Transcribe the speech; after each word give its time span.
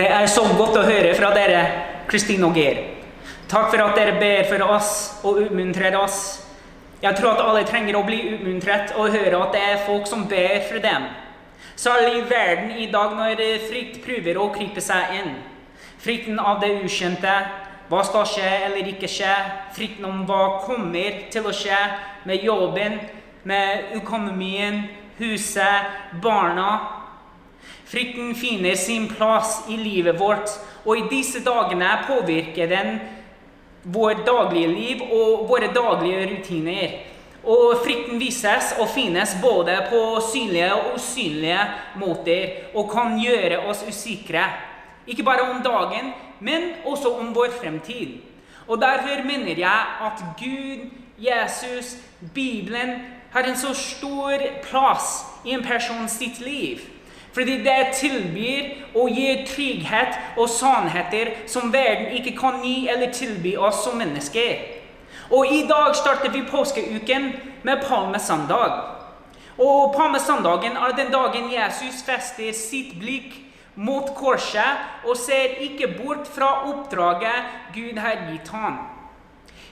Det 0.00 0.06
er 0.08 0.24
så 0.32 0.40
godt 0.56 0.78
å 0.80 0.82
høre 0.86 1.10
fra 1.12 1.28
dere, 1.36 1.58
Kristin 2.08 2.44
og 2.46 2.54
Geir. 2.56 2.78
Takk 3.50 3.66
for 3.68 3.82
at 3.84 3.98
dere 3.98 4.14
ber 4.16 4.46
for 4.48 4.62
oss 4.72 4.92
og 5.28 5.42
oppmuntrer 5.42 5.92
oss. 5.98 6.20
Jeg 7.02 7.18
tror 7.18 7.34
at 7.34 7.42
alle 7.44 7.66
trenger 7.68 7.98
å 7.98 8.04
bli 8.06 8.20
oppmuntret 8.30 8.94
og 8.96 9.12
høre 9.12 9.42
at 9.44 9.52
det 9.52 9.60
er 9.60 9.82
folk 9.84 10.08
som 10.08 10.22
ber 10.30 10.62
for 10.70 10.80
dem. 10.80 11.04
Særlig 11.76 12.14
i 12.16 12.22
verden 12.30 12.70
i 12.80 12.86
dag 12.88 13.12
når 13.18 13.42
frykt 13.66 13.98
prøver 14.06 14.40
å 14.40 14.46
krype 14.54 14.80
seg 14.80 15.12
inn. 15.18 15.34
Frykten 16.00 16.40
av 16.40 16.62
det 16.64 16.70
ukjente, 16.80 17.34
hva 17.92 18.00
skal 18.08 18.24
skje 18.30 18.54
eller 18.70 18.88
ikke 18.94 19.10
skje. 19.18 19.34
Frykten 19.76 20.08
om 20.08 20.22
hva 20.30 20.62
kommer 20.64 21.26
til 21.34 21.44
å 21.44 21.52
skje 21.52 21.82
med 22.24 22.48
jobben, 22.48 22.96
med 23.44 23.92
økonomien, 24.00 24.86
huset, 25.20 25.92
barna. 26.24 26.99
Frykten 27.90 28.34
finner 28.34 28.76
sin 28.78 29.08
plass 29.08 29.64
i 29.68 29.76
livet 29.76 30.20
vårt, 30.20 30.50
og 30.84 30.98
i 30.98 31.08
disse 31.10 31.42
dagene 31.44 31.88
påvirker 32.06 32.70
den 32.70 33.00
vår 33.82 34.22
daglige 34.26 34.68
liv 34.68 35.02
og 35.12 35.48
våre 35.48 35.70
daglige 35.74 36.26
rutiner. 36.30 36.96
Og 37.40 37.80
frykten 37.80 38.20
vises 38.20 38.74
og 38.78 38.90
finnes 38.92 39.32
både 39.42 39.78
på 39.88 40.00
synlige 40.32 40.74
og 40.76 40.98
usynlige 40.98 41.60
måter 42.00 42.74
og 42.74 42.90
kan 42.92 43.16
gjøre 43.20 43.62
oss 43.70 43.84
usikre. 43.88 44.44
Ikke 45.08 45.24
bare 45.24 45.48
om 45.50 45.62
dagen, 45.64 46.12
men 46.40 46.74
også 46.84 47.14
om 47.18 47.32
vår 47.34 47.56
fremtid. 47.60 48.20
Og 48.68 48.78
derfor 48.80 49.24
mener 49.26 49.56
jeg 49.58 49.80
at 50.06 50.24
Gud, 50.38 50.90
Jesus, 51.18 51.96
Bibelen 52.34 52.90
har 53.32 53.42
en 53.42 53.56
så 53.56 53.74
stor 53.74 54.38
plass 54.62 55.24
i 55.44 55.54
en 55.56 55.64
person 55.64 56.08
sitt 56.08 56.40
liv. 56.40 56.78
Fordi 57.34 57.60
det 57.62 57.94
tilbyr 57.94 58.70
og 58.94 59.10
gir 59.14 59.44
trygghet 59.46 60.18
og 60.36 60.48
sannheter 60.50 61.30
som 61.46 61.72
verden 61.72 62.16
ikke 62.18 62.34
kan 62.38 62.62
gi 62.64 62.88
eller 62.88 63.12
tilby 63.14 63.56
oss 63.56 63.84
som 63.84 63.98
mennesker. 63.98 64.56
Og 65.30 65.46
i 65.46 65.62
dag 65.68 65.94
starter 65.94 66.30
vi 66.30 66.42
påskeuken 66.50 67.32
med 67.62 67.84
palmesøndag. 67.86 68.80
Og 69.58 69.94
palmesøndagen 69.96 70.76
er 70.76 70.96
den 70.96 71.12
dagen 71.12 71.52
Jesus 71.52 72.02
fester 72.06 72.52
sitt 72.56 72.96
blikk 72.98 73.36
mot 73.74 74.10
korset 74.16 75.06
og 75.06 75.16
ser 75.16 75.60
ikke 75.62 75.92
bort 76.00 76.26
fra 76.26 76.64
oppdraget 76.66 77.52
Gud 77.74 77.98
har 77.98 78.26
gitt 78.30 78.48
ham. 78.48 78.80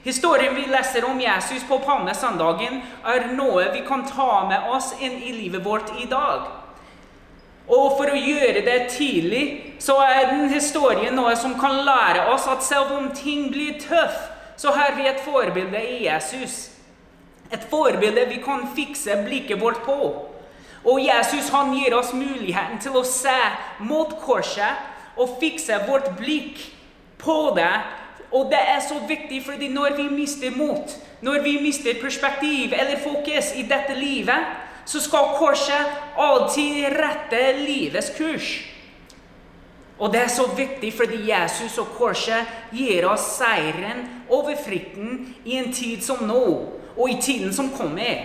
Historien 0.04 0.54
vi 0.54 0.68
leser 0.70 1.04
om 1.04 1.18
Jesus 1.20 1.64
på 1.68 1.80
palmesøndagen, 1.82 2.82
er 3.04 3.26
noe 3.34 3.66
vi 3.74 3.82
kan 3.88 4.06
ta 4.06 4.46
med 4.48 4.70
oss 4.70 4.92
inn 5.00 5.18
i 5.18 5.32
livet 5.34 5.64
vårt 5.64 5.90
i 5.98 6.06
dag. 6.06 6.46
Og 7.68 7.98
for 7.98 8.08
å 8.08 8.16
gjøre 8.16 8.62
det 8.64 8.78
tidlig, 8.94 9.74
så 9.78 9.98
er 10.00 10.30
den 10.30 10.48
historien 10.48 11.14
noe 11.16 11.34
som 11.36 11.58
kan 11.60 11.82
lære 11.84 12.24
oss 12.32 12.48
at 12.48 12.64
selv 12.64 12.94
om 12.96 13.10
ting 13.14 13.50
blir 13.52 13.76
tøff, 13.82 14.16
så 14.58 14.72
har 14.74 14.96
vi 14.96 15.06
et 15.06 15.20
forbilde 15.22 15.82
i 15.84 16.00
Jesus. 16.06 16.70
Et 17.52 17.62
forbilde 17.70 18.24
vi 18.30 18.40
kan 18.44 18.64
fikse 18.76 19.20
blikket 19.26 19.60
vårt 19.60 19.84
på. 19.84 19.98
Og 20.88 21.00
Jesus 21.04 21.50
han 21.52 21.74
gir 21.76 21.94
oss 21.98 22.14
muligheten 22.16 22.80
til 22.80 22.96
å 22.96 23.04
se 23.06 23.36
mot 23.84 24.16
korset 24.24 25.18
og 25.18 25.36
fikse 25.40 25.76
vårt 25.88 26.14
blikk 26.18 26.62
på 27.20 27.38
det. 27.56 27.72
Og 28.32 28.48
det 28.52 28.60
er 28.60 28.80
så 28.84 28.98
viktig, 29.08 29.42
fordi 29.44 29.68
når 29.72 29.96
vi 29.96 30.08
mister 30.12 30.56
mot, 30.56 30.96
når 31.20 31.42
vi 31.44 31.58
mister 31.62 32.00
perspektiv 32.00 32.72
eller 32.76 33.00
fokus 33.04 33.52
i 33.56 33.64
dette 33.68 33.96
livet, 33.96 34.56
så 34.88 35.00
skal 35.04 35.34
korset 35.36 36.16
alltid 36.16 36.86
rette 36.96 37.40
livets 37.60 38.08
kurs. 38.16 38.48
Og 39.98 40.12
det 40.12 40.22
er 40.22 40.30
så 40.32 40.46
viktig 40.56 40.92
fordi 40.96 41.26
Jesus 41.28 41.76
og 41.82 41.90
korset 41.98 42.48
gir 42.72 43.04
oss 43.10 43.26
seieren 43.36 44.04
over 44.30 44.56
frykten 44.56 45.34
i 45.44 45.58
en 45.58 45.72
tid 45.74 46.00
som 46.06 46.22
nå, 46.24 46.44
og 46.96 47.10
i 47.10 47.18
tiden 47.20 47.52
som 47.52 47.68
kommer. 47.74 48.22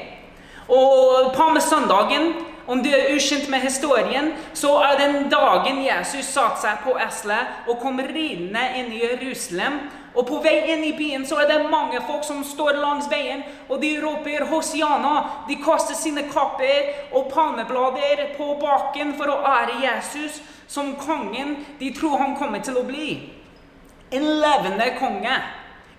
Og 0.69 1.33
palmesøndagen, 1.35 2.31
om 2.67 2.79
du 2.83 2.87
er 2.93 3.11
ukjent 3.11 3.49
med 3.51 3.65
historien, 3.65 4.31
så 4.53 4.77
er 4.85 5.01
den 5.01 5.27
dagen 5.33 5.81
Jesus 5.83 6.29
satte 6.31 6.61
seg 6.61 6.85
på 6.85 6.95
eselet 6.95 7.67
og 7.67 7.81
kom 7.83 7.99
ridende 7.99 8.63
inn 8.79 8.93
i 8.93 9.03
Jerusalem 9.03 9.81
og 10.15 10.27
på 10.27 10.39
vei 10.43 10.59
inn 10.69 10.83
i 10.85 10.93
byen 10.93 11.25
så 11.25 11.39
er 11.41 11.47
det 11.49 11.71
mange 11.71 12.01
folk 12.05 12.25
som 12.27 12.43
står 12.45 12.77
langs 12.77 13.09
veien, 13.09 13.41
og 13.69 13.81
de 13.81 13.95
roper 14.01 14.45
'Hosiana'. 14.45 15.47
De 15.47 15.55
kaster 15.55 15.95
sine 15.95 16.23
kapper 16.29 16.93
og 17.11 17.31
palmeblader 17.33 18.37
på 18.37 18.53
baken 18.61 19.13
for 19.17 19.25
å 19.25 19.41
ære 19.41 19.81
Jesus 19.81 20.41
som 20.67 20.95
kongen 20.95 21.65
de 21.79 21.91
tror 21.93 22.17
han 22.17 22.35
kommer 22.35 22.59
til 22.59 22.77
å 22.77 22.85
bli. 22.85 23.33
En 24.11 24.23
levende 24.23 24.93
konge. 24.99 25.41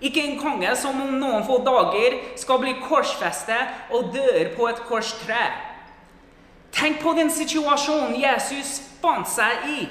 Ikke 0.01 0.23
en 0.23 0.39
konge 0.39 0.77
som 0.77 1.01
om 1.01 1.19
noen 1.19 1.45
få 1.47 1.59
dager 1.65 2.19
skal 2.37 2.59
bli 2.59 2.75
korsfestet 2.89 3.91
og 3.91 4.13
dør 4.15 4.57
på 4.57 4.69
et 4.69 4.83
korstre. 4.89 5.45
Tenk 6.73 7.03
på 7.03 7.13
den 7.13 7.31
situasjonen 7.31 8.21
Jesus 8.21 8.83
fant 9.03 9.29
seg 9.29 9.69
i. 9.71 9.89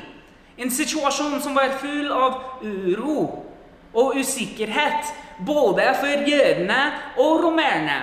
En 0.57 0.71
situasjon 0.71 1.41
som 1.41 1.55
var 1.55 1.79
full 1.79 2.11
av 2.11 2.41
uro 2.61 3.52
og 3.93 4.15
usikkerhet 4.19 5.13
både 5.45 5.83
for 5.99 6.29
jødene 6.29 6.81
og 7.17 7.43
romerne. 7.43 8.01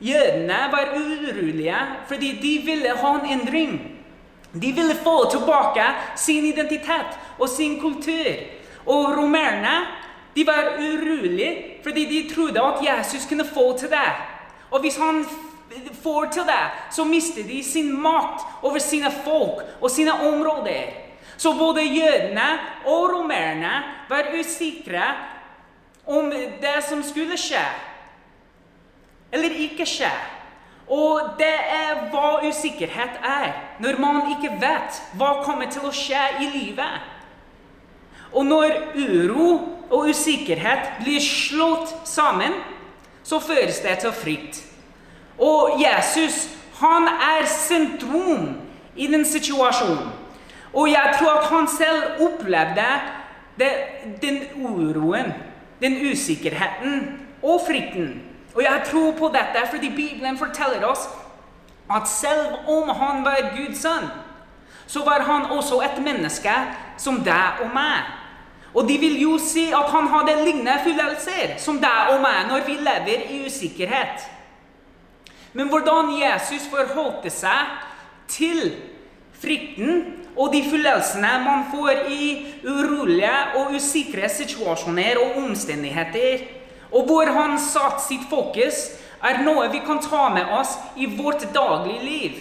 Jødene 0.00 0.58
var 0.70 0.88
urolige 0.96 1.76
fordi 2.08 2.38
de 2.42 2.72
ville 2.72 2.96
ha 2.96 3.14
en 3.14 3.40
endring. 3.40 3.92
De 4.52 4.72
ville 4.72 4.94
få 4.94 5.30
tilbake 5.30 5.84
sin 6.16 6.44
identitet 6.44 7.18
og 7.38 7.48
sin 7.48 7.80
kultur. 7.80 8.32
Og 8.86 9.18
romerne 9.18 9.76
de 10.36 10.46
var 10.46 10.76
urolige 10.78 11.64
fordi 11.82 12.04
de 12.04 12.34
trodde 12.34 12.60
at 12.60 12.74
Jesus 12.88 13.26
kunne 13.28 13.44
få 13.44 13.78
til 13.78 13.88
det. 13.88 14.12
Og 14.70 14.80
hvis 14.80 14.96
han 14.96 15.24
får 16.02 16.24
til 16.32 16.42
det, 16.42 16.64
så 16.90 17.04
mister 17.04 17.42
de 17.42 17.64
sin 17.64 18.02
makt 18.02 18.40
over 18.62 18.78
sine 18.78 19.10
folk 19.24 19.66
og 19.80 19.90
sine 19.90 20.12
områder. 20.12 21.05
Så 21.36 21.52
både 21.52 21.84
jødene 21.84 22.46
og 22.86 23.10
romerne 23.12 23.72
var 24.08 24.32
usikre 24.38 25.04
om 26.06 26.30
det 26.62 26.78
som 26.88 27.02
skulle 27.02 27.36
skje, 27.36 27.64
eller 29.32 29.58
ikke 29.66 29.86
skje. 29.86 30.12
Og 30.86 31.34
det 31.38 31.50
er 31.50 32.06
hva 32.12 32.46
usikkerhet 32.46 33.18
er, 33.26 33.52
når 33.82 33.98
man 33.98 34.30
ikke 34.36 34.52
vet 34.62 35.00
hva 35.18 35.40
kommer 35.42 35.66
til 35.70 35.88
å 35.88 35.94
skje 35.94 36.22
i 36.44 36.50
livet. 36.54 37.00
Og 38.32 38.46
når 38.46 38.76
uro 38.94 39.48
og 39.90 40.10
usikkerhet 40.10 41.00
blir 41.02 41.22
slått 41.22 41.90
sammen, 42.06 42.54
så 43.26 43.40
føres 43.42 43.80
det 43.82 43.98
til 44.04 44.14
frykt. 44.14 44.60
Og 45.42 45.80
Jesus, 45.82 46.46
han 46.78 47.08
er 47.08 47.48
sentrum 47.50 48.54
i 48.96 49.08
den 49.10 49.24
situasjonen. 49.26 50.12
Og 50.76 50.90
jeg 50.90 51.16
tror 51.18 51.38
at 51.38 51.46
han 51.48 51.68
selv 51.68 52.02
opplevde 52.26 52.88
det, 53.58 53.72
den 54.22 54.42
uroen, 54.60 55.32
den 55.80 55.96
usikkerheten 56.12 57.20
og 57.42 57.62
frykten. 57.66 58.22
Og 58.54 58.62
jeg 58.62 58.82
tror 58.90 59.12
på 59.18 59.30
dette 59.32 59.64
fordi 59.70 59.88
Bibelen 59.96 60.38
forteller 60.38 60.84
oss 60.84 61.08
at 61.94 62.08
selv 62.08 62.68
om 62.68 62.88
han 62.88 63.24
var 63.24 63.56
Guds 63.56 63.80
sønn, 63.82 64.08
så 64.86 65.04
var 65.04 65.22
han 65.22 65.50
også 65.58 65.80
et 65.80 66.02
menneske 66.04 66.52
som 66.98 67.22
deg 67.24 67.62
og 67.64 67.72
meg. 67.74 68.04
Og 68.74 68.88
de 68.88 68.98
vil 69.00 69.20
jo 69.22 69.38
si 69.40 69.70
at 69.72 69.90
han 69.90 70.08
hadde 70.12 70.44
lignende 70.44 70.76
følelser 70.84 71.56
som 71.58 71.80
deg 71.80 72.12
og 72.12 72.20
meg 72.20 72.50
når 72.50 72.66
vi 72.66 72.76
lever 72.84 73.30
i 73.30 73.40
usikkerhet. 73.46 74.28
Men 75.52 75.68
hvordan 75.72 76.12
Jesus 76.20 76.68
forholdte 76.68 77.32
seg 77.32 77.72
til 78.28 78.74
frykten 79.40 80.25
og 80.36 80.52
de 80.52 80.60
følelsene 80.68 81.32
man 81.44 81.64
får 81.72 82.10
i 82.12 82.26
urolige 82.66 83.36
og 83.56 83.72
usikre 83.76 84.28
situasjoner 84.28 85.20
og 85.22 85.38
omstendigheter, 85.44 86.44
og 86.92 87.08
hvor 87.08 87.30
han 87.32 87.56
satte 87.60 88.04
sitt 88.04 88.28
fokus, 88.30 88.84
er 89.24 89.40
noe 89.42 89.70
vi 89.72 89.80
kan 89.84 89.98
ta 90.04 90.28
med 90.34 90.52
oss 90.58 90.76
i 91.00 91.08
vårt 91.16 91.48
daglige 91.54 92.04
liv. 92.04 92.36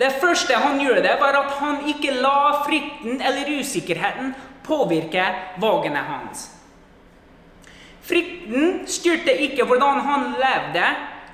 Det 0.00 0.10
første 0.20 0.56
han 0.58 0.80
gjorde, 0.82 1.12
var 1.20 1.36
at 1.38 1.52
han 1.60 1.84
ikke 1.92 2.16
la 2.18 2.64
frykten 2.64 3.20
eller 3.22 3.52
usikkerheten 3.60 4.32
påvirke 4.64 5.26
valgene 5.62 6.02
hans. 6.08 6.48
Frykten 8.04 8.82
styrte 8.90 9.32
ikke 9.46 9.64
hvordan 9.68 10.00
han 10.04 10.32
levde 10.40 10.88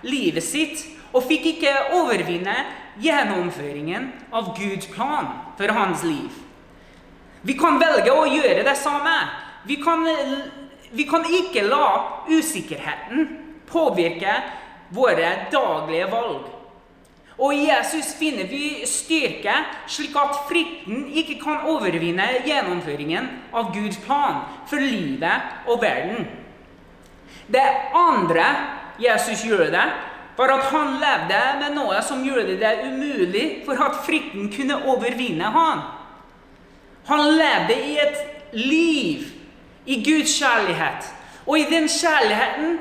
livet 0.06 0.44
sitt, 0.44 0.84
og 1.10 1.24
fikk 1.26 1.48
ikke 1.54 1.72
overvinne 1.98 2.54
gjennomføringen 3.00 4.10
av 4.34 4.52
Guds 4.58 4.88
plan 4.92 5.30
for 5.58 5.74
hans 5.74 6.04
liv. 6.06 6.30
Vi 7.42 7.56
kan 7.58 7.80
velge 7.80 8.12
å 8.12 8.28
gjøre 8.28 8.64
det 8.66 8.76
samme. 8.78 9.14
Vi 9.64 9.80
kan, 9.80 10.04
vi 10.92 11.06
kan 11.08 11.24
ikke 11.24 11.66
la 11.68 11.86
usikkerheten 12.28 13.28
påvirke 13.70 14.34
våre 14.94 15.46
daglige 15.52 16.08
valg. 16.12 16.48
Og 17.40 17.54
i 17.56 17.70
Jesus 17.70 18.12
finner 18.18 18.44
vi 18.50 18.82
styrke, 18.84 19.54
slik 19.88 20.16
at 20.20 20.42
frykten 20.50 21.06
ikke 21.16 21.38
kan 21.40 21.64
overvinne 21.72 22.26
gjennomføringen 22.44 23.30
av 23.56 23.70
Guds 23.72 23.96
plan 24.04 24.42
for 24.68 24.82
livet 24.82 25.64
og 25.64 25.80
verden. 25.80 26.28
Det 27.48 27.64
andre 27.96 28.44
Jesus 29.00 29.46
gjorde, 29.48 29.70
det, 29.72 29.86
var 30.40 30.54
at 30.54 30.70
han 30.72 30.94
levde 30.96 31.38
med 31.60 31.74
noe 31.76 31.98
som 32.00 32.22
gjorde 32.24 32.54
det 32.56 32.70
umulig 32.86 33.46
for 33.66 33.76
at 33.84 33.98
frykten 34.06 34.46
kunne 34.48 34.78
overvinne 34.88 35.50
han. 35.52 35.82
Han 37.10 37.26
levde 37.36 37.76
i 37.76 37.98
et 38.00 38.54
liv 38.56 39.26
i 39.84 39.98
Guds 40.00 40.32
kjærlighet. 40.38 41.10
Og 41.44 41.58
i 41.58 41.68
den 41.68 41.88
kjærligheten 41.88 42.78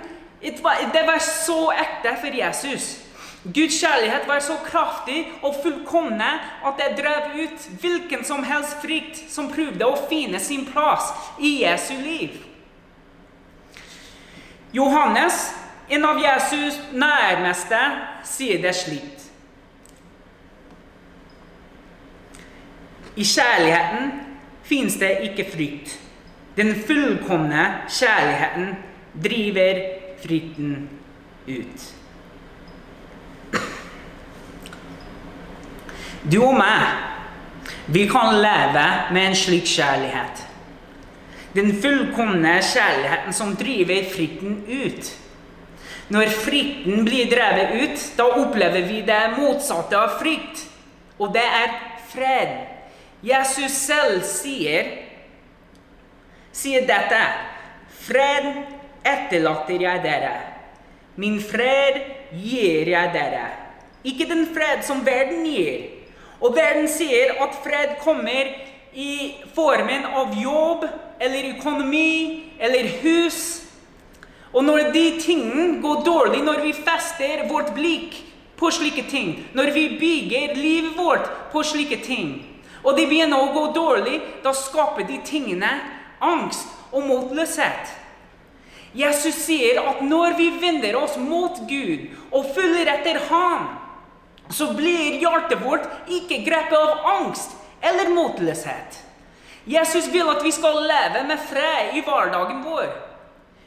Det 0.94 1.02
var 1.04 1.20
så 1.20 1.72
ekte 1.76 2.14
for 2.22 2.32
Jesus. 2.32 2.98
Guds 3.44 3.76
kjærlighet 3.82 4.28
var 4.28 4.40
så 4.40 4.56
kraftig 4.64 5.26
og 5.44 5.56
fullkomne 5.64 6.30
at 6.64 6.80
det 6.80 7.04
drev 7.04 7.44
ut 7.44 7.66
hvilken 7.82 8.24
som 8.24 8.44
helst 8.44 8.80
frykt 8.80 9.20
som 9.32 9.52
prøvde 9.52 9.84
å 9.84 10.00
finne 10.08 10.40
sin 10.40 10.64
plass 10.64 11.12
i 11.40 11.58
Jesu 11.66 11.94
liv. 12.00 12.40
Johannes, 14.72 15.52
en 15.90 16.06
av 16.06 16.20
Jesus' 16.22 16.80
nærmeste, 16.94 17.80
sier 18.24 18.62
det 18.62 18.76
slik. 18.76 19.26
I 23.20 23.26
kjærligheten 23.26 24.12
fins 24.64 24.96
det 25.02 25.10
ikke 25.30 25.48
frykt. 25.52 25.96
Den 26.58 26.76
fullkomne 26.88 27.66
kjærligheten 27.90 28.76
driver 29.24 29.82
frykten 30.24 30.90
ut. 31.48 31.88
Du 36.32 36.42
og 36.44 36.58
meg, 36.60 36.86
vi 37.88 38.06
kan 38.12 38.36
leve 38.44 38.86
med 39.16 39.30
en 39.30 39.36
slik 39.36 39.66
kjærlighet. 39.66 40.46
Den 41.56 41.72
fullkomne 41.82 42.60
kjærligheten 42.62 43.34
som 43.34 43.56
driver 43.56 44.04
frykten 44.16 44.62
ut. 44.68 45.16
Når 46.10 46.32
frykten 46.34 47.04
blir 47.06 47.30
drevet 47.30 47.76
ut, 47.84 48.04
da 48.18 48.26
opplever 48.42 48.82
vi 48.90 49.04
det 49.06 49.22
motsatte 49.38 49.98
av 49.98 50.18
frykt. 50.22 50.66
Og 51.22 51.34
det 51.36 51.46
er 51.46 51.76
fred. 52.10 52.56
Jesus 53.22 53.76
selv 53.78 54.24
sier, 54.26 54.90
sier 56.56 56.88
dette. 56.90 57.22
Fred 58.08 58.48
etterlater 59.06 59.86
jeg 59.86 60.02
dere. 60.06 60.34
Min 61.20 61.38
fred 61.44 62.02
gir 62.34 62.90
jeg 62.90 63.14
dere. 63.14 63.46
Ikke 64.08 64.26
den 64.30 64.48
fred 64.56 64.82
som 64.88 65.04
verden 65.06 65.44
gir. 65.46 65.90
Og 66.40 66.56
verden 66.56 66.88
sier 66.90 67.36
at 67.44 67.58
fred 67.62 67.98
kommer 68.02 68.50
i 68.96 69.36
formen 69.54 70.08
av 70.08 70.34
jobb 70.40 70.88
eller 71.20 71.52
økonomi 71.54 72.50
eller 72.58 72.88
hus. 73.04 73.69
Og 74.54 74.66
når 74.66 74.90
de 74.94 75.06
tingene 75.22 75.82
går 75.84 76.04
dårlig, 76.06 76.42
når 76.44 76.64
vi 76.64 76.74
fester 76.74 77.46
vårt 77.50 77.74
blikk 77.76 78.18
på 78.60 78.72
slike 78.74 79.06
ting, 79.10 79.36
når 79.54 79.72
vi 79.76 79.86
bygger 80.00 80.56
livet 80.58 80.98
vårt 80.98 81.30
på 81.54 81.64
slike 81.64 82.02
ting, 82.06 82.34
og 82.84 82.96
det 82.98 83.08
begynner 83.12 83.40
å 83.40 83.54
gå 83.54 83.66
dårlig, 83.76 84.20
da 84.44 84.54
skaper 84.56 85.06
de 85.08 85.20
tingene 85.28 85.70
angst 86.24 86.68
og 86.92 87.06
motløshet. 87.06 87.96
Jesus 88.98 89.44
sier 89.44 89.84
at 89.86 90.00
når 90.02 90.34
vi 90.40 90.48
vender 90.62 90.96
oss 90.98 91.18
mot 91.22 91.60
Gud 91.70 92.08
og 92.34 92.48
følger 92.56 92.90
etter 92.90 93.20
Ham, 93.30 93.68
så 94.50 94.72
blir 94.74 95.20
hjertet 95.22 95.62
vårt 95.62 95.86
ikke 96.10 96.42
grepet 96.48 96.74
av 96.74 97.06
angst 97.20 97.54
eller 97.86 98.10
motløshet. 98.16 98.98
Jesus 99.70 100.08
vil 100.10 100.32
at 100.32 100.42
vi 100.42 100.52
skal 100.56 100.82
leve 100.90 101.22
med 101.30 101.44
fred 101.52 101.94
i 102.00 102.02
hverdagen 102.02 102.64
vår. 102.66 102.90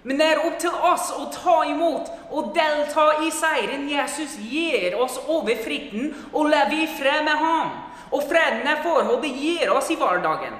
Men 0.02 0.18
det 0.18 0.26
er 0.26 0.42
opp 0.46 0.58
til 0.58 0.74
oss 0.74 1.12
å 1.14 1.28
ta 1.30 1.60
imot 1.70 2.10
og 2.34 2.50
delta 2.56 3.06
i 3.22 3.30
seieren 3.34 3.86
Jesus 3.90 4.34
gir 4.50 4.96
oss 4.98 5.20
over 5.30 5.54
frykten, 5.62 6.10
og 6.32 6.50
leve 6.50 6.82
i 6.82 6.90
fred 6.90 7.22
med 7.28 7.38
ham. 7.38 7.70
Og 8.12 8.26
freden 8.28 8.66
er 8.68 8.82
forholdet 8.82 9.38
gir 9.38 9.70
oss 9.72 9.90
i 9.94 9.96
hverdagen. 10.00 10.58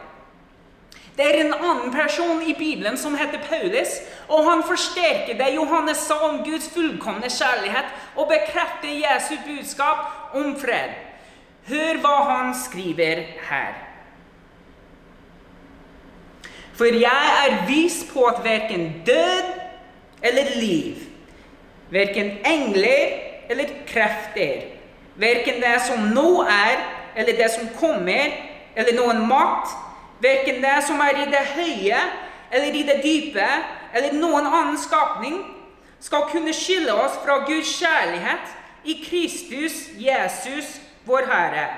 Det 1.17 1.27
er 1.27 1.43
en 1.43 1.55
annen 1.55 1.91
person 1.93 2.41
i 2.49 2.55
Bibelen 2.57 2.97
som 2.97 3.17
heter 3.19 3.43
Paulus, 3.45 3.99
og 4.33 4.47
han 4.47 4.63
forsterker 4.65 5.37
det 5.37 5.51
Johannes 5.59 6.07
sa 6.07 6.17
om 6.31 6.41
Guds 6.47 6.71
fullkomne 6.73 7.29
kjærlighet, 7.29 7.91
og 8.17 8.31
bekrefter 8.31 8.95
Jesu 9.03 9.35
budskap 9.45 10.37
om 10.39 10.55
fred. 10.57 10.95
Hør 11.69 12.01
hva 12.01 12.17
han 12.31 12.55
skriver 12.57 13.27
her. 13.51 13.92
For 16.83 16.87
jeg 16.99 17.27
er 17.49 17.67
vis 17.67 18.07
på 18.13 18.25
at 18.25 18.41
verken 18.45 19.03
død 19.07 19.43
eller 20.23 20.47
liv, 20.61 20.95
verken 21.91 22.31
engler 22.47 23.13
eller 23.51 23.69
krefter, 23.87 24.65
verken 25.15 25.61
det 25.63 25.77
som 25.87 26.09
nå 26.11 26.43
er, 26.43 26.81
eller 27.17 27.37
det 27.39 27.51
som 27.55 27.69
kommer, 27.79 28.35
eller 28.75 28.97
noen 28.99 29.23
makt, 29.31 29.77
verken 30.25 30.59
det 30.65 30.81
som 30.89 30.99
er 31.07 31.21
i 31.23 31.29
det 31.31 31.45
høye 31.53 32.01
eller 32.51 32.75
i 32.75 32.83
det 32.89 32.99
dype, 33.05 33.47
eller 33.95 34.19
noen 34.19 34.49
annen 34.51 34.81
skapning, 34.83 35.39
skal 36.01 36.27
kunne 36.33 36.51
skille 36.51 36.97
oss 36.99 37.15
fra 37.23 37.45
Guds 37.47 37.77
kjærlighet 37.79 38.57
i 38.91 38.99
Kristus 39.05 39.85
Jesus, 40.03 40.81
vår 41.07 41.31
Herre. 41.31 41.69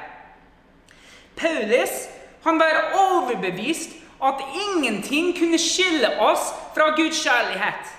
Paulus 1.37 2.07
han 2.49 2.57
var 2.57 2.97
overbevist 3.03 3.94
at 4.25 4.41
ingenting 4.55 5.35
kunne 5.37 5.61
skille 5.61 6.11
oss 6.25 6.51
fra 6.75 6.91
Guds 6.97 7.21
kjærlighet. 7.25 7.93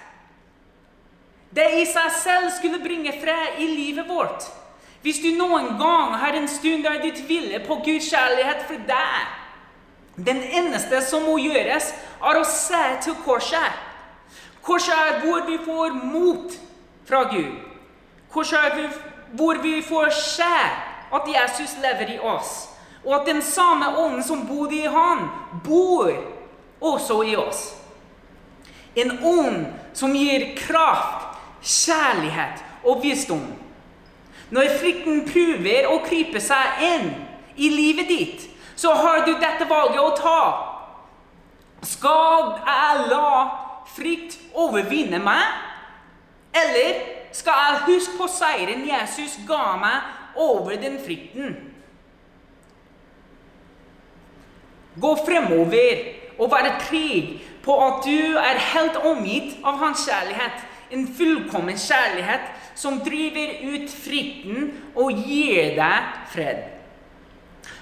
Det 1.55 1.67
i 1.79 1.85
seg 1.87 2.11
selv 2.19 2.51
skulle 2.57 2.81
bringe 2.83 3.13
fred 3.21 3.61
i 3.63 3.67
livet 3.69 4.09
vårt. 4.09 4.43
Hvis 5.05 5.21
du 5.21 5.29
noen 5.37 5.75
gang 5.79 6.15
har 6.17 6.35
en 6.35 6.47
stund 6.49 6.83
der 6.83 6.97
du 7.03 7.11
tviler 7.13 7.61
på 7.67 7.77
Guds 7.85 8.09
kjærlighet 8.09 8.65
for 8.67 8.87
deg, 8.89 9.35
den 10.15 10.41
eneste 10.41 11.01
som 11.05 11.27
må 11.27 11.37
gjøres, 11.43 11.91
er 12.23 12.39
å 12.39 12.47
se 12.47 12.83
til 13.05 13.17
korset. 13.25 13.83
Korset 14.65 14.95
er 14.95 15.19
hvor 15.21 15.45
vi 15.45 15.59
får 15.61 15.93
mot 15.99 16.55
fra 17.05 17.25
Gud. 17.29 17.53
Korset 18.33 18.59
er 18.65 18.87
hvor 19.37 19.59
vi 19.61 19.77
får 19.85 20.09
se 20.17 20.55
at 21.13 21.29
Jesus 21.29 21.77
lever 21.83 22.15
i 22.15 22.19
oss, 22.19 22.65
og 23.05 23.15
at 23.19 23.27
den 23.27 23.41
samme 23.41 23.97
ånden 23.97 24.23
som 24.23 24.47
bodde 24.47 24.75
i 24.75 24.87
han, 24.89 25.27
bor 25.63 26.11
også 26.81 27.21
i 27.21 27.35
oss. 27.35 27.75
En 28.95 29.11
ånd 29.23 29.65
som 29.93 30.13
gir 30.15 30.53
kraft, 30.57 31.27
kjærlighet 31.61 32.63
og 32.83 33.03
visdom. 33.03 33.45
Når 34.49 34.77
frykten 34.79 35.23
prøver 35.29 35.87
å 35.89 35.99
krype 36.05 36.41
seg 36.41 36.83
inn 36.85 37.09
i 37.57 37.69
livet 37.73 38.09
ditt, 38.09 38.47
så 38.75 38.93
har 38.93 39.25
du 39.25 39.33
dette 39.39 39.67
valget 39.69 40.01
å 40.01 40.15
ta. 40.17 40.41
Skal 41.85 42.55
jeg 42.65 43.07
la 43.11 43.29
frykt 43.95 44.37
overvinne 44.53 45.21
meg? 45.23 45.45
Eller 46.55 46.99
skal 47.35 47.61
jeg 47.61 47.85
huske 47.89 48.17
på 48.17 48.27
seieren 48.31 48.85
Jesus 48.87 49.37
ga 49.47 49.75
meg 49.79 50.37
over 50.39 50.77
den 50.79 50.99
frykten? 51.03 51.55
Gå 55.01 55.15
fremover 55.25 56.05
og 56.39 56.51
være 56.51 56.77
trygg 56.87 57.33
på 57.65 57.75
at 57.87 58.05
du 58.05 58.37
er 58.39 58.61
helt 58.71 59.01
omgitt 59.03 59.57
av 59.65 59.79
hans 59.81 60.05
kjærlighet. 60.07 60.63
En 60.93 61.07
fullkommen 61.17 61.77
kjærlighet 61.79 62.45
som 62.77 62.99
driver 63.03 63.59
ut 63.73 63.91
frykten 63.91 64.71
og 64.95 65.25
gir 65.25 65.75
deg 65.79 66.15
fred. 66.31 66.63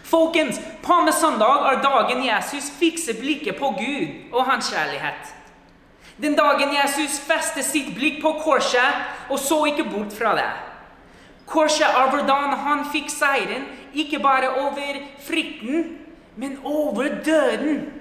Folkens, 0.04 0.60
Palmesøndag 0.84 1.68
er 1.72 1.80
dagen 1.82 2.22
Jesus 2.26 2.70
fikser 2.78 3.18
blikket 3.20 3.58
på 3.58 3.74
Gud 3.80 4.34
og 4.34 4.46
hans 4.46 4.70
kjærlighet. 4.70 5.32
Den 6.22 6.36
dagen 6.38 6.76
Jesus 6.76 7.18
festet 7.26 7.66
sitt 7.66 7.90
blikk 7.98 8.22
på 8.22 8.36
korset 8.44 9.32
og 9.34 9.40
så 9.42 9.64
ikke 9.72 9.88
bort 9.90 10.14
fra 10.14 10.36
det. 10.38 10.52
Korset 11.50 11.90
er 11.90 12.12
hvordan 12.14 12.54
han 12.64 12.86
fikk 12.94 13.10
seieren, 13.12 13.66
ikke 13.94 14.22
bare 14.22 14.54
over 14.62 15.02
frykten, 15.26 16.03
men 16.36 16.58
over 16.64 17.04
døden. 17.26 17.94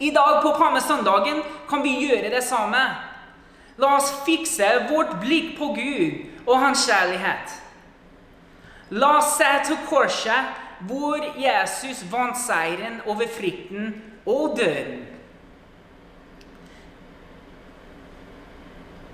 I 0.00 0.10
dag 0.10 0.42
på 0.42 0.54
Palmesøndagen 0.58 1.42
kan 1.68 1.82
vi 1.82 2.06
gjøre 2.06 2.30
det 2.34 2.44
samme. 2.44 2.80
La 3.80 3.94
oss 3.96 4.12
fikse 4.26 4.66
vårt 4.90 5.18
blikk 5.20 5.54
på 5.58 5.72
Gud 5.76 6.46
og 6.46 6.58
hans 6.60 6.86
kjærlighet. 6.88 7.54
La 8.90 9.16
oss 9.18 9.36
se 9.36 9.50
til 9.68 9.78
korset 9.88 10.66
hvor 10.88 11.20
Jesus 11.36 12.04
vant 12.12 12.38
seieren 12.40 13.00
over 13.06 13.28
frykten 13.36 13.94
og 14.26 14.56
døden. 14.58 15.06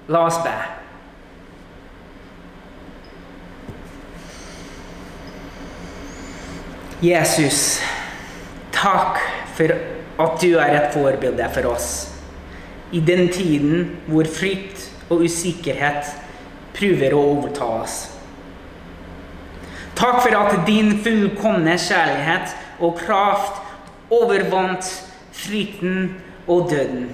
La 0.09 0.27
oss 0.27 0.39
be. 0.45 0.55
Jesus, 7.03 7.83
takk 8.76 9.21
for 9.56 9.73
at 10.26 10.37
du 10.40 10.56
er 10.61 10.76
et 10.76 10.92
forbilde 10.95 11.49
for 11.54 11.73
oss. 11.73 11.88
I 12.92 13.00
den 13.00 13.28
tiden 13.33 13.97
hvor 14.06 14.28
frykt 14.30 14.90
og 15.11 15.25
usikkerhet 15.26 16.12
prøver 16.76 17.16
å 17.16 17.25
overta 17.33 17.66
oss. 17.80 17.97
Takk 19.97 20.21
for 20.26 20.37
at 20.37 20.66
din 20.68 20.92
fullkomne 21.04 21.78
kjærlighet 21.80 22.52
og 22.85 22.99
kraft 23.00 23.62
overvant 24.12 24.88
frykten 25.35 26.11
og 26.47 26.68
døden. 26.71 27.09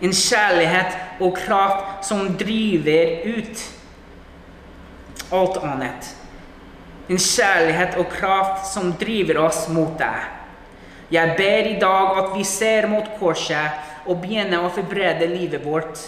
En 0.00 0.12
kjærlighet 0.12 1.20
og 1.20 1.36
kraft 1.36 2.06
som 2.08 2.32
driver 2.40 3.28
ut 3.28 3.66
alt 5.36 5.60
annet. 5.64 6.08
En 7.08 7.20
kjærlighet 7.20 7.96
og 8.00 8.08
kraft 8.10 8.66
som 8.72 8.92
driver 9.00 9.44
oss 9.46 9.66
mot 9.72 9.94
deg. 10.00 10.35
Jeg 11.12 11.34
ber 11.38 11.68
i 11.70 11.78
dag 11.80 12.18
at 12.18 12.32
vi 12.34 12.44
ser 12.44 12.88
mot 12.90 13.06
korset 13.20 14.06
og 14.06 14.20
begynner 14.22 14.64
å 14.64 14.72
forberede 14.74 15.28
livet 15.30 15.62
vårt 15.64 16.00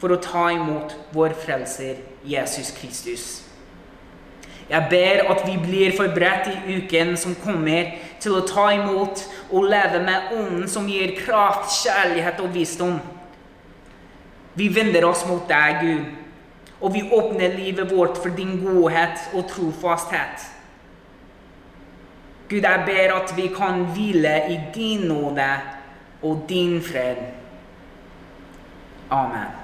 for 0.00 0.14
å 0.14 0.20
ta 0.22 0.46
imot 0.54 0.94
vår 1.12 1.34
frelser 1.42 2.00
Jesus 2.24 2.72
Kristus. 2.76 3.26
Jeg 4.70 4.86
ber 4.90 5.24
at 5.32 5.42
vi 5.44 5.56
blir 5.58 5.96
forberedt 5.96 6.48
i 6.52 6.76
uken 6.78 7.16
som 7.18 7.34
kommer, 7.42 7.96
til 8.22 8.36
å 8.38 8.44
ta 8.46 8.68
imot 8.76 9.24
og 9.50 9.66
leve 9.68 9.98
med 10.04 10.32
ånden 10.36 10.68
som 10.70 10.88
gir 10.88 11.16
kraft, 11.18 11.72
kjærlighet 11.82 12.40
og 12.40 12.54
visdom. 12.54 13.00
Vi 14.54 14.68
vender 14.72 15.04
oss 15.08 15.24
mot 15.26 15.42
deg, 15.50 15.82
Gud 15.82 16.20
og 16.80 16.94
vi 16.94 17.02
åpner 17.12 17.56
livet 17.56 17.92
vårt 17.92 18.16
for 18.18 18.32
din 18.36 18.56
godhet 18.64 19.20
og 19.34 19.48
trofasthet. 19.48 20.46
Gud, 22.50 22.60
jeg 22.60 22.82
ber 22.86 23.14
at 23.14 23.36
vi 23.36 23.46
kan 23.46 23.84
hvile 23.94 24.42
i 24.50 24.60
din 24.74 25.00
nåde 25.00 25.50
og 26.22 26.44
din 26.48 26.82
fred. 26.82 27.16
Amen. 29.10 29.59